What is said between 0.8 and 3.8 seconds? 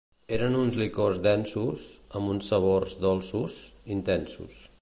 licors densos, amb uns sabors dolços,